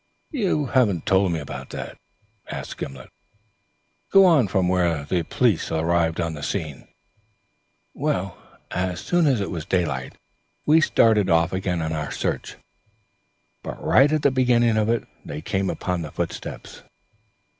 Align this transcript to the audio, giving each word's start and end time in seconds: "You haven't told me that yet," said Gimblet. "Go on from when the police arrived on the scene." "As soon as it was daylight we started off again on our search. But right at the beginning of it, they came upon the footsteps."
"You 0.31 0.65
haven't 0.65 1.05
told 1.05 1.31
me 1.31 1.43
that 1.43 1.71
yet," 1.75 1.95
said 2.49 2.75
Gimblet. 2.75 3.11
"Go 4.11 4.25
on 4.25 4.47
from 4.47 4.67
when 4.67 5.05
the 5.05 5.21
police 5.21 5.71
arrived 5.71 6.19
on 6.19 6.33
the 6.33 6.41
scene." 6.41 6.87
"As 8.71 8.99
soon 8.99 9.27
as 9.27 9.39
it 9.39 9.51
was 9.51 9.63
daylight 9.65 10.15
we 10.65 10.81
started 10.81 11.29
off 11.29 11.53
again 11.53 11.83
on 11.83 11.93
our 11.93 12.11
search. 12.11 12.55
But 13.61 13.79
right 13.79 14.11
at 14.11 14.23
the 14.23 14.31
beginning 14.31 14.75
of 14.75 14.89
it, 14.89 15.03
they 15.23 15.39
came 15.43 15.69
upon 15.69 16.01
the 16.01 16.09
footsteps." 16.09 16.81